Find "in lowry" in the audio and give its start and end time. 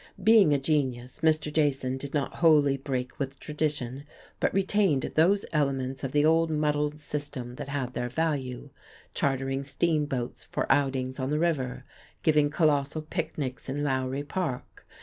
13.69-14.23